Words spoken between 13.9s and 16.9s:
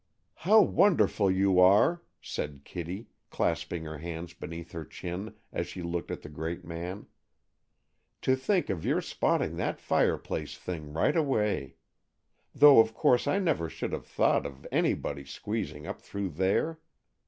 have thought of anybody squeezing up through there.